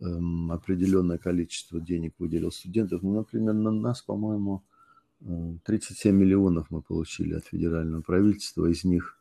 [0.00, 3.02] эм, определенное количество денег выделил студентов.
[3.02, 4.62] Ну, например, на нас, по-моему,
[5.64, 8.66] 37 э, миллионов мы получили от федерального правительства.
[8.66, 9.18] Из них,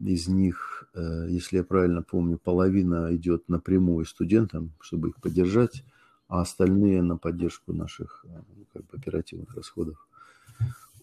[0.00, 5.84] из них, э, если я правильно помню, половина идет напрямую студентам, чтобы их поддержать,
[6.28, 10.06] а остальные на поддержку наших ну, как бы, оперативных расходов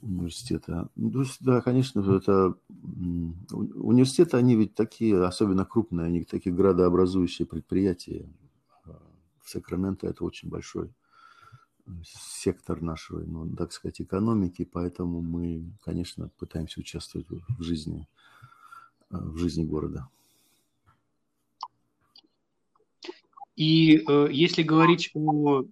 [0.01, 0.89] университета.
[0.95, 8.29] Ну, да, конечно, это университеты, они ведь такие, особенно крупные, они такие градообразующие предприятия.
[8.85, 9.01] А,
[9.43, 10.91] в Сакраменто это очень большой
[12.03, 18.07] сектор нашего, ну, так сказать, экономики, поэтому мы, конечно, пытаемся участвовать в жизни,
[19.09, 20.09] в жизни города.
[23.57, 25.65] И э, если говорить о э,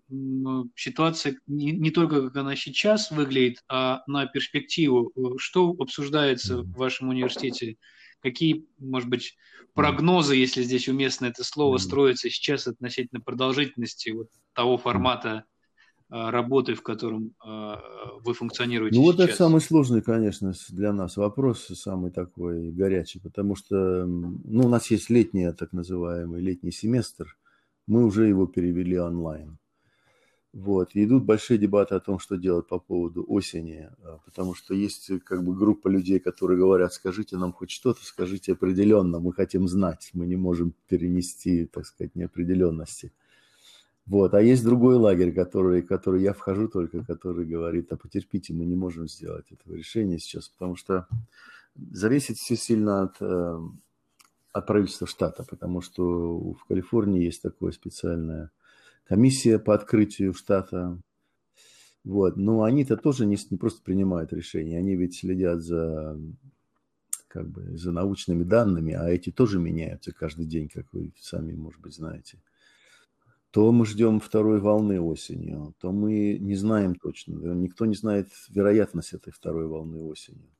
[0.75, 6.71] ситуации не, не только как она сейчас выглядит, а на перспективу, э, что обсуждается в
[6.71, 7.77] вашем университете?
[8.21, 9.37] Какие, может быть,
[9.75, 15.43] прогнозы, если здесь уместно это слово, строятся сейчас относительно продолжительности вот того формата
[16.09, 17.75] э, работы, в котором э,
[18.23, 19.15] вы функционируете ну, сейчас?
[19.15, 24.69] вот это самый сложный, конечно, для нас вопрос, самый такой горячий, потому что ну, у
[24.69, 27.37] нас есть летний, так называемый летний семестр–
[27.87, 29.57] мы уже его перевели онлайн.
[30.55, 30.91] Вот.
[30.93, 35.11] И идут большие дебаты о том, что делать по поводу осени, а, потому что есть
[35.25, 40.11] как бы группа людей, которые говорят, скажите нам хоть что-то, скажите определенно, мы хотим знать,
[40.13, 43.11] мы не можем перенести, так сказать, неопределенности.
[44.05, 44.33] Вот.
[44.33, 48.75] А есть другой лагерь, который, который я вхожу только, который говорит, а потерпите, мы не
[48.75, 51.05] можем сделать этого решения сейчас, потому что
[51.75, 53.59] зависит все сильно от э,
[54.55, 58.51] от правительства штата, потому что в Калифорнии есть такая специальная
[59.03, 60.97] комиссия по открытию штата.
[62.05, 62.37] Вот.
[62.37, 66.17] Но они-то тоже не, не просто принимают решения, они ведь следят за,
[67.27, 71.81] как бы, за научными данными, а эти тоже меняются каждый день, как вы сами, может
[71.81, 72.39] быть, знаете.
[73.51, 77.53] То мы ждем второй волны осенью, то мы не знаем точно.
[77.55, 80.54] Никто не знает вероятность этой второй волны осенью.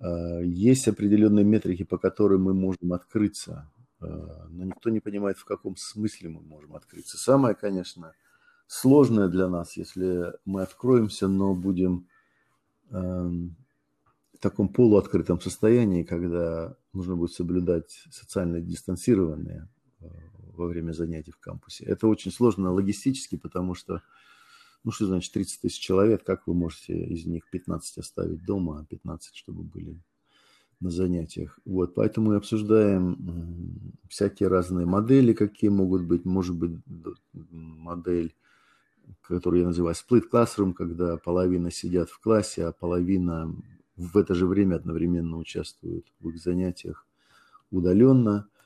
[0.00, 4.06] Э, есть определенные метрики, по которым мы можем открыться, э,
[4.48, 7.18] но никто не понимает, в каком смысле мы можем открыться.
[7.18, 8.12] Самое, конечно,
[8.66, 12.08] сложное для нас, если мы откроемся, но будем
[12.90, 13.56] эм,
[14.32, 19.68] в таком полуоткрытом состоянии, когда нужно будет соблюдать социальное дистанцирование
[20.00, 20.06] э,
[20.54, 21.84] во время занятий в кампусе.
[21.84, 24.00] Это очень сложно логистически, потому что
[24.84, 26.24] ну, что значит 30 тысяч человек?
[26.24, 30.00] Как вы можете из них 15 оставить дома, а 15, чтобы были
[30.80, 31.58] на занятиях?
[31.64, 36.24] Вот, поэтому мы обсуждаем всякие разные модели, какие могут быть.
[36.24, 36.78] Может быть,
[37.32, 38.34] модель,
[39.22, 43.54] которую я называю split classroom, когда половина сидят в классе, а половина
[43.96, 47.06] в это же время одновременно участвуют в их занятиях
[47.70, 48.48] удаленно–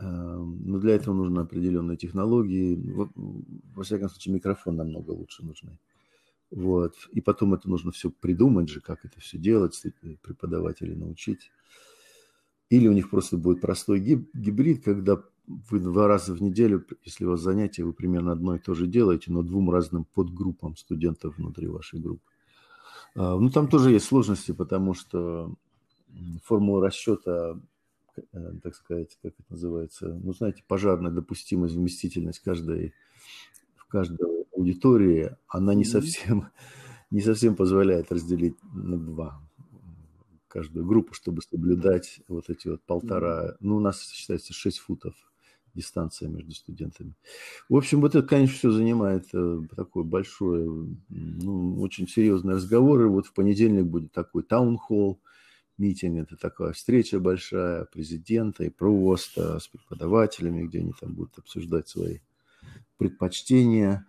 [0.00, 2.78] но для этого нужны определенные технологии.
[3.74, 5.78] Во всяком случае, микрофон намного лучше нужны.
[6.50, 6.94] Вот.
[7.12, 9.82] И потом это нужно все придумать же, как это все делать,
[10.22, 11.50] преподавателей научить.
[12.70, 17.30] Или у них просто будет простой гибрид, когда вы два раза в неделю, если у
[17.30, 21.68] вас занятия, вы примерно одно и то же делаете, но двум разным подгруппам студентов внутри
[21.68, 22.30] вашей группы.
[23.14, 25.54] А, ну, там тоже есть сложности, потому что
[26.44, 27.58] формула расчета
[28.62, 32.94] так сказать, как это называется, ну, знаете, пожарная допустимость, вместительность каждой,
[33.76, 36.48] в каждой аудитории, она не совсем,
[37.10, 39.40] не совсем позволяет разделить на два
[40.48, 45.14] каждую группу, чтобы соблюдать вот эти вот полтора, ну, у нас считается 6 футов
[45.74, 47.14] дистанция между студентами.
[47.68, 50.66] В общем, вот это, конечно, все занимает э, такой большой,
[51.08, 53.02] ну, очень серьезный разговор.
[53.02, 55.20] И вот в понедельник будет такой таунхолл,
[55.78, 61.88] митинг, это такая встреча большая президента и просто с преподавателями, где они там будут обсуждать
[61.88, 62.18] свои
[62.96, 64.06] предпочтения.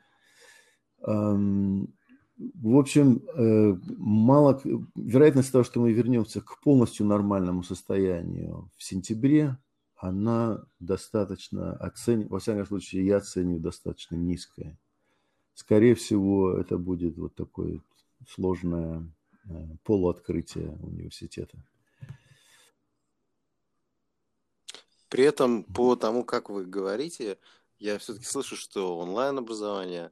[1.02, 4.62] В общем, э, мало,
[4.96, 9.58] вероятность того, что мы вернемся к полностью нормальному состоянию в сентябре,
[9.98, 12.28] она достаточно, оцен...
[12.30, 14.80] во всяком случае, я оцениваю достаточно низкая.
[15.54, 17.82] Скорее всего, это будет вот такое
[18.26, 19.06] сложное
[19.84, 21.58] полуоткрытия университета.
[25.10, 27.40] При этом, по тому, как вы говорите,
[27.80, 30.12] я все-таки слышу, что онлайн-образование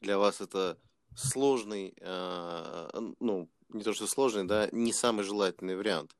[0.00, 0.78] для вас это
[1.16, 6.16] сложный, э, ну, не то что сложный, да, не самый желательный вариант.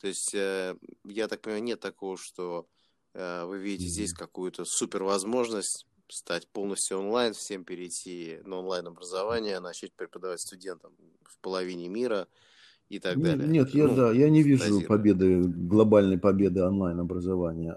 [0.00, 2.66] То есть, э, я так понимаю, нет такого, что
[3.14, 9.92] э, вы видите здесь какую-то супер возможность стать полностью онлайн, всем перейти на онлайн-образование, начать
[9.92, 10.92] преподавать студентам
[11.22, 12.26] в половине мира
[12.88, 13.46] и так далее.
[13.46, 17.74] Нет, я, ну, да, я не вижу победы, глобальной победы онлайн-образования.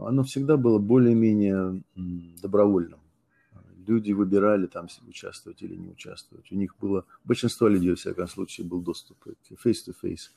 [0.00, 1.82] Оно всегда было более-менее
[2.42, 3.00] добровольным.
[3.86, 6.52] Люди выбирали там участвовать или не участвовать.
[6.52, 10.30] У них было, большинство людей, во всяком случае, был доступ к face-to-face.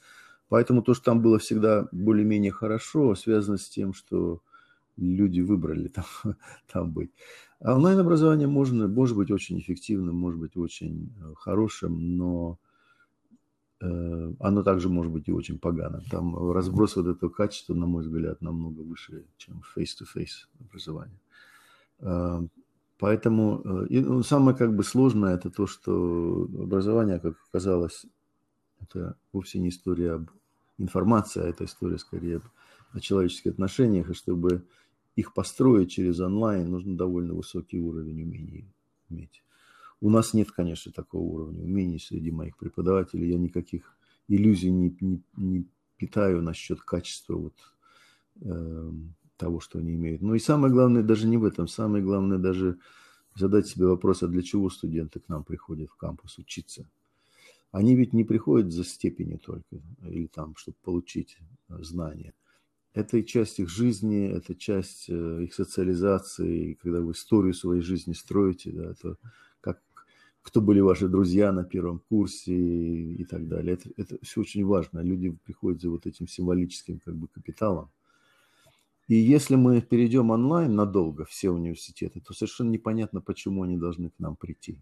[0.47, 4.41] Поэтому то, что там было всегда более-менее хорошо, связано с тем, что
[4.97, 6.05] люди выбрали там,
[6.71, 7.11] там быть.
[7.59, 12.57] А онлайн-образование можно, может быть очень эффективным, может быть очень э, хорошим, но
[13.81, 16.01] э, оно также может быть и очень поганым.
[16.09, 21.19] Там разброс вот этого качества, на мой взгляд, намного выше, чем face-to-face образование.
[21.99, 22.41] Э,
[22.97, 28.05] поэтому и, ну, самое как бы сложное это то, что образование, как оказалось,
[28.81, 30.29] это вовсе не история об
[30.79, 32.41] информации, а это история скорее
[32.93, 34.65] о человеческих отношениях, и чтобы
[35.15, 38.65] их построить через онлайн, нужно довольно высокий уровень умений
[39.09, 39.43] иметь.
[39.99, 43.29] У нас нет, конечно, такого уровня умений среди моих преподавателей.
[43.29, 43.95] Я никаких
[44.27, 47.53] иллюзий не, не, не питаю насчет качества вот,
[48.41, 48.91] э,
[49.37, 50.21] того, что они имеют.
[50.21, 51.67] Но и самое главное даже не в этом.
[51.67, 52.79] Самое главное даже
[53.35, 56.89] задать себе вопрос, а для чего студенты к нам приходят в кампус учиться?
[57.71, 61.37] Они ведь не приходят за степенью только, или там, чтобы получить
[61.69, 62.33] знания
[62.93, 66.71] это и часть их жизни, это часть э, их социализации.
[66.71, 69.17] И когда вы историю своей жизни строите, да, то
[69.61, 69.81] как,
[70.41, 73.75] кто были ваши друзья на первом курсе и, и так далее.
[73.75, 74.99] Это, это все очень важно.
[74.99, 77.89] Люди приходят за вот этим символическим как бы капиталом.
[79.07, 84.19] И если мы перейдем онлайн надолго, все университеты, то совершенно непонятно, почему они должны к
[84.19, 84.79] нам прийти.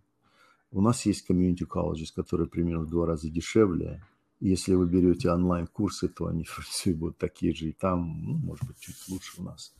[0.71, 4.03] У нас есть комьюнити colleges, которые примерно в два раза дешевле,
[4.39, 8.79] если вы берете онлайн-курсы, то они все будут такие же и там, ну, может быть,
[8.79, 9.73] чуть лучше у нас,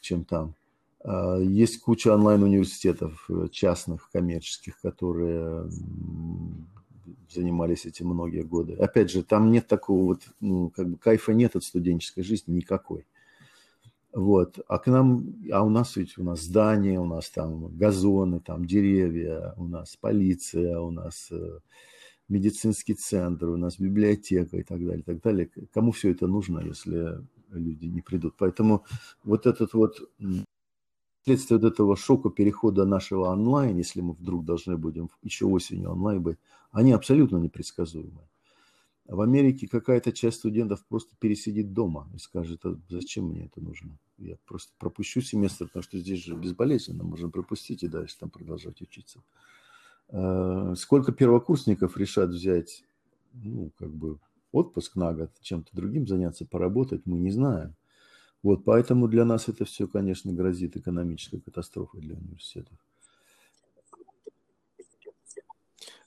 [0.00, 0.54] чем там.
[1.00, 5.68] А, есть куча онлайн-университетов э, частных, коммерческих, которые
[7.30, 8.74] занимались этим многие годы.
[8.74, 13.06] Опять же, там нет такого вот, ну, как бы кайфа нет от студенческой жизни никакой.
[14.12, 14.60] Вот.
[14.68, 18.64] А к нам, а у нас ведь у нас здания, у нас там газоны, там
[18.64, 21.58] деревья, у нас полиция, у нас э,
[22.28, 25.50] медицинский центр, у нас библиотека и так далее, и так далее.
[25.72, 28.34] Кому все это нужно, если люди не придут?
[28.38, 28.84] Поэтому
[29.24, 30.00] вот этот вот
[31.24, 36.22] следствие вот этого шока перехода нашего онлайн, если мы вдруг должны будем еще осенью онлайн
[36.22, 36.38] быть,
[36.70, 38.22] они абсолютно непредсказуемы.
[39.06, 43.98] В Америке какая-то часть студентов просто пересидит дома и скажет, а зачем мне это нужно?
[44.16, 48.80] Я просто пропущу семестр, потому что здесь же безболезненно, можно пропустить и дальше там продолжать
[48.80, 49.22] учиться.
[50.16, 52.84] Э, сколько первокурсников решат взять,
[53.32, 54.20] ну, как бы,
[54.52, 57.74] отпуск на год, чем-то другим заняться, поработать, мы не знаем.
[58.44, 62.78] Вот, поэтому для нас это все, конечно, грозит экономической катастрофой для университетов.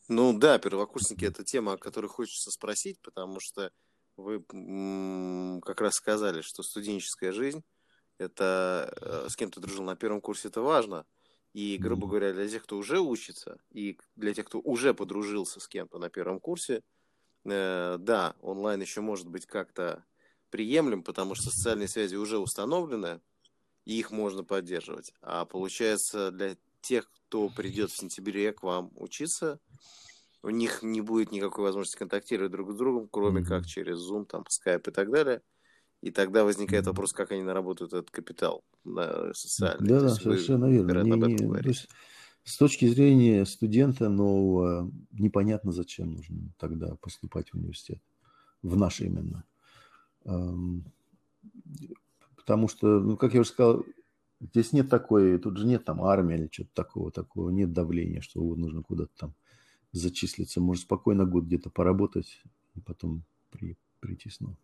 [0.07, 3.73] Ну да, первокурсники– это тема, о которой хочется спросить, потому что
[4.15, 4.41] вы
[5.65, 7.61] как раз сказали, что студенческая жизнь–
[8.19, 11.05] это э, с кем ты дружил на первом курсе, это важно–
[11.53, 15.67] и, грубо говоря, для тех, кто уже учится, и для тех, кто уже подружился с
[15.67, 16.83] кем-то на первом курсе,
[17.45, 20.03] э, да, онлайн еще может быть как-то
[20.49, 23.21] приемлем, потому что социальные связи уже установлены,
[23.85, 25.13] и их можно поддерживать.
[25.21, 29.59] А получается, для тех, кто придет в сентябре к вам учиться,
[30.43, 33.45] у них не будет никакой возможности контактировать друг с другом, кроме mm-hmm.
[33.45, 35.41] как через Zoom, там, Skype и так далее.
[36.01, 39.87] И тогда возникает вопрос, как они наработают этот капитал на социальный.
[39.87, 41.01] Да, да, совершенно верно.
[41.01, 41.87] Не, не, то есть,
[42.43, 48.01] с точки зрения студента нового, непонятно, зачем нужно тогда поступать в университет.
[48.61, 49.43] В наш именно.
[52.35, 53.83] Потому что, ну, как я уже сказал,
[54.39, 58.41] здесь нет такой, тут же нет там армии или что-то такого, такого, нет давления, что
[58.41, 59.33] вот нужно куда-то там
[59.91, 60.61] зачислиться.
[60.61, 62.41] Можно спокойно год где-то поработать
[62.75, 64.55] и потом при, прийти снова.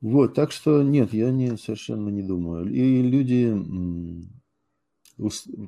[0.00, 2.70] Вот, так что нет, я не, совершенно не думаю.
[2.72, 3.54] И люди,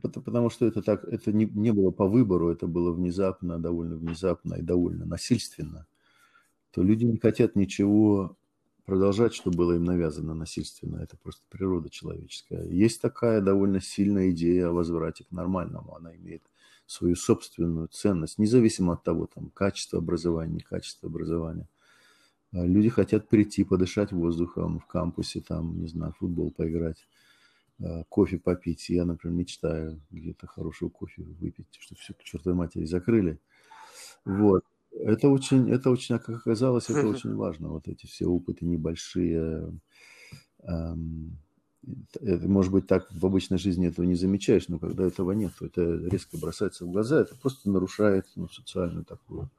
[0.03, 4.55] потому что это так, это не, не было по выбору, это было внезапно, довольно внезапно
[4.55, 5.87] и довольно насильственно,
[6.71, 8.37] то люди не хотят ничего
[8.87, 10.97] продолжать, что было им навязано насильственно.
[10.99, 12.66] Это просто природа человеческая.
[12.68, 15.95] Есть такая довольно сильная идея о возврате к нормальному.
[15.95, 16.43] Она имеет
[16.87, 21.68] свою собственную ценность, независимо от того, там, качество образования, не качество образования.
[22.53, 27.07] А люди хотят прийти, подышать воздухом в кампусе, там, не знаю, футбол поиграть,
[27.80, 28.90] а, кофе попить.
[28.90, 33.40] Я, например, мечтаю где-то хорошего кофе выпить, чтобы все к чертовой матери закрыли.
[34.24, 34.64] Вот.
[34.92, 37.70] Это очень, это очень, как оказалось, это очень важно.
[37.70, 39.72] Вот эти все опыты небольшие,
[40.62, 41.38] эм,
[42.20, 45.66] это, может быть, так в обычной жизни этого не замечаешь, но когда этого нет, то
[45.66, 49.50] это резко бросается в глаза, это просто нарушает ну, социальную такую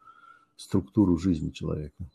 [0.55, 2.07] структуру жизни человека.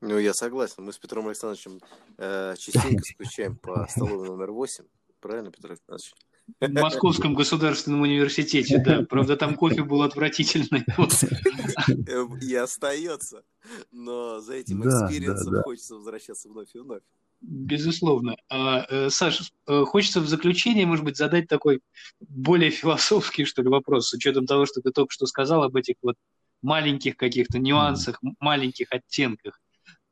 [0.00, 0.84] Ну, я согласен.
[0.84, 1.80] Мы с Петром Александровичем
[2.16, 4.84] э, частенько скучаем по столовой номер 8.
[5.20, 6.14] Правильно, Петр Александрович?
[6.58, 9.02] В Московском государственном университете, да.
[9.08, 10.84] Правда, там кофе был отвратительный.
[12.42, 13.44] И остается.
[13.92, 17.02] Но за этим экспириенсом хочется возвращаться вновь и вновь.
[17.42, 18.36] Безусловно.
[18.48, 21.80] А, э, Саша, э, хочется в заключение, может быть, задать такой
[22.20, 25.94] более философский, что ли, вопрос, с учетом того, что ты только что сказал об этих
[26.02, 26.16] вот
[26.62, 29.58] маленьких каких-то нюансах, маленьких оттенках.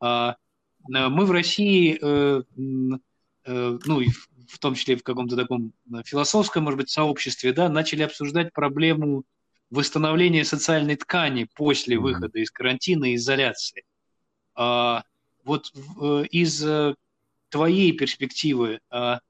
[0.00, 1.98] А, э, мы в России,
[3.46, 4.08] ну и
[4.48, 5.72] в том числе в каком-то таком
[6.04, 9.24] философском, может быть, сообществе, да, начали обсуждать проблему
[9.70, 13.84] восстановления социальной ткани после выхода из карантина и изоляции.
[14.54, 15.04] А,
[15.44, 15.72] вот
[16.30, 16.64] из
[17.50, 19.20] твоей перспективы, а,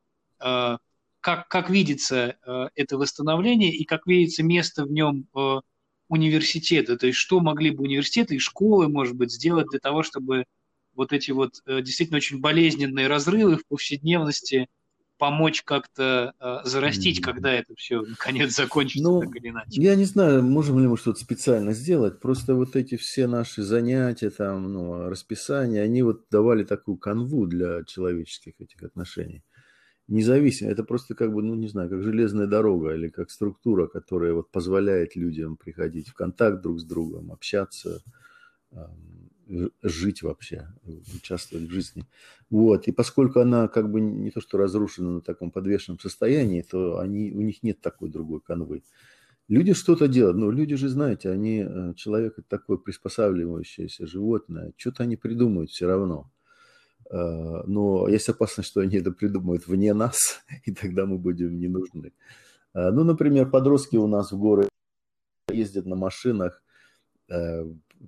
[1.21, 2.37] как, как видится
[2.75, 5.27] это восстановление и как видится место в нем
[6.09, 6.97] университета?
[6.97, 10.45] То есть что могли бы университеты и школы, может быть, сделать для того, чтобы
[10.99, 14.69] вот эти вот э, действительно очень болезненные разрывы в повседневности
[15.17, 17.23] помочь как-то э, зарастить, mm-hmm.
[17.23, 19.81] когда это все наконец закончится, ну, так или иначе.
[19.81, 22.21] Я не знаю, можем ли мы что-то специально сделать.
[22.21, 27.85] Просто вот эти все наши занятия, там, ну, расписания, они вот давали такую канву для
[27.85, 29.43] человеческих этих отношений.
[30.09, 34.33] Независимо, это просто как бы, ну, не знаю, как железная дорога или как структура, которая
[34.33, 38.03] вот позволяет людям приходить в контакт друг с другом, общаться,
[39.83, 40.69] жить вообще,
[41.15, 42.05] участвовать в жизни.
[42.51, 42.87] Вот.
[42.87, 47.33] И поскольку она как бы не то что разрушена на таком подвешенном состоянии, то они,
[47.33, 48.83] у них нет такой другой канвы.
[49.49, 50.37] Люди что-то делают.
[50.37, 54.73] Ну, люди же, знаете, они, э, человек это такое приспосабливающееся животное.
[54.77, 56.31] Что-то они придумают все равно.
[57.11, 60.19] Э, но есть опасность, что они это придумают вне нас,
[60.67, 62.13] и тогда мы будем не нужны.
[62.75, 64.69] Э, ну, например, подростки у нас в горы
[65.51, 66.63] ездят на машинах,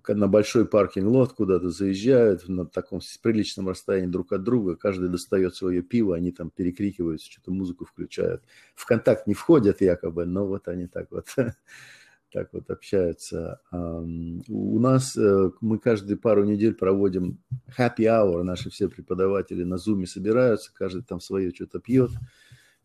[0.08, 5.82] на большой паркинг-лот куда-то заезжают на таком приличном расстоянии друг от друга, каждый достает свое
[5.82, 8.42] пиво, они там перекрикиваются, что-то музыку включают.
[8.74, 11.26] В контакт не входят якобы, но вот они так вот
[12.32, 13.60] так вот общаются.
[13.72, 17.38] У нас э, мы каждые пару недель проводим
[17.76, 22.10] happy hour, наши все преподаватели на зуме собираются, каждый там свое что-то пьет,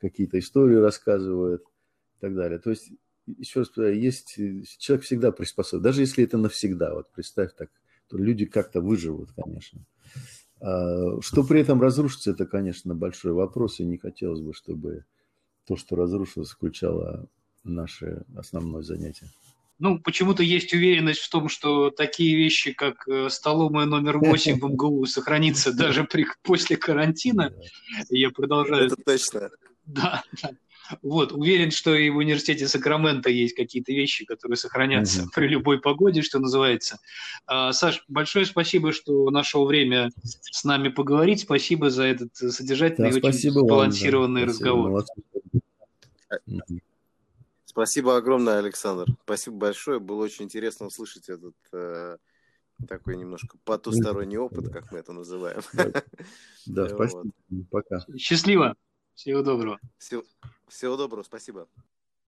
[0.01, 2.59] какие-то истории рассказывает и так далее.
[2.59, 2.91] То есть
[3.25, 7.69] еще раз повторяю, есть, э, человек всегда приспособлен, даже если это навсегда, вот представь так,
[8.07, 9.81] то люди как-то выживут, конечно.
[10.61, 15.05] А, что при этом разрушится, это, конечно, большой вопрос, и не хотелось бы, чтобы
[15.67, 17.27] то, что разрушилось, включало
[17.63, 19.29] наше основное занятие.
[19.77, 24.63] Ну, почему-то есть уверенность в том, что такие вещи, как э, столовая номер 8 в
[24.71, 27.53] МГУ сохранится даже при, после карантина.
[28.09, 28.85] Я продолжаю...
[28.85, 29.49] Это точно.
[29.85, 30.51] Да, да.
[31.01, 35.31] Вот, уверен, что и в университете Сакрамента есть какие-то вещи, которые сохранятся угу.
[35.33, 36.99] при любой погоде, что называется.
[37.45, 41.41] А, Саш, большое спасибо, что нашел время с нами поговорить.
[41.41, 44.53] Спасибо за этот содержательный да, и очень сбалансированный вам, да.
[44.53, 45.05] разговор.
[47.65, 49.07] Спасибо огромное, Александр.
[49.23, 49.99] Спасибо большое.
[49.99, 52.17] Было очень интересно услышать этот э,
[52.87, 55.61] такой немножко потусторонний опыт, как мы это называем.
[56.65, 57.23] Да, спасибо.
[57.69, 57.99] Пока.
[58.17, 58.75] Счастливо.
[59.15, 59.79] Всего доброго.
[59.97, 60.23] Всего,
[60.67, 61.67] всего доброго, спасибо.